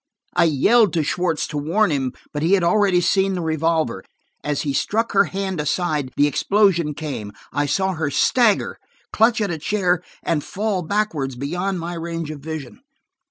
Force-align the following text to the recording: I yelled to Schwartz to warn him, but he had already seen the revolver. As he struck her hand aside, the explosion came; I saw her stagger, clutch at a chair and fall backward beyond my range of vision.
I 0.35 0.45
yelled 0.45 0.93
to 0.93 1.03
Schwartz 1.03 1.45
to 1.49 1.59
warn 1.59 1.91
him, 1.91 2.13
but 2.33 2.41
he 2.41 2.53
had 2.53 2.63
already 2.63 3.01
seen 3.01 3.35
the 3.35 3.41
revolver. 3.41 4.03
As 4.43 4.63
he 4.63 4.73
struck 4.73 5.11
her 5.11 5.25
hand 5.25 5.61
aside, 5.61 6.09
the 6.17 6.25
explosion 6.25 6.95
came; 6.95 7.33
I 7.53 7.67
saw 7.67 7.93
her 7.93 8.09
stagger, 8.09 8.79
clutch 9.13 9.41
at 9.41 9.51
a 9.51 9.59
chair 9.59 10.01
and 10.23 10.43
fall 10.43 10.81
backward 10.81 11.37
beyond 11.37 11.79
my 11.79 11.93
range 11.93 12.31
of 12.31 12.39
vision. 12.39 12.79